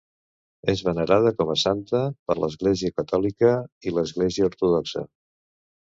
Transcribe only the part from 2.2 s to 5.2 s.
per l'Església catòlica i l'Església ortodoxa.